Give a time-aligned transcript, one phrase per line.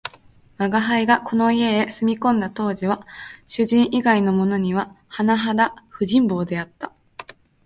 [0.57, 2.97] 吾輩がこの家へ住み込んだ当時は、
[3.45, 6.91] 主人以外のものにははなはだ不人望であった